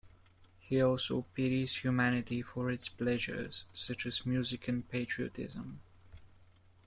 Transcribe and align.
He 0.59 0.81
also 0.81 1.27
pities 1.35 1.75
humanity 1.83 2.41
for 2.41 2.71
its 2.71 2.89
pleasures, 2.89 3.65
such 3.71 4.07
as 4.07 4.25
music 4.25 4.67
and 4.67 4.89
patriotism. 4.89 5.79